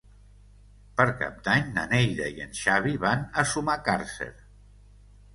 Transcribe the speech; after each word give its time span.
Per 0.99 1.03
Cap 1.17 1.35
d'Any 1.47 1.67
na 1.75 1.83
Neida 1.91 2.29
i 2.37 2.41
en 2.45 2.55
Xavi 2.59 2.93
van 3.03 3.21
a 3.41 3.43
Sumacàrcer. 3.51 4.29